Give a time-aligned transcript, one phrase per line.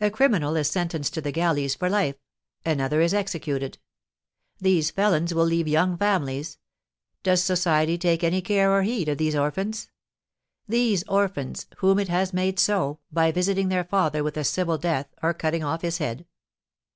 [0.00, 2.14] A criminal is sentenced to the galleys for life;
[2.64, 3.78] another is executed.
[4.60, 6.58] These felons will leave young families;
[7.24, 9.90] does society take any care or heed of these orphans,
[10.68, 15.12] these orphans, whom it has made so, by visiting their father with a civil death,
[15.24, 16.24] or cutting off his head?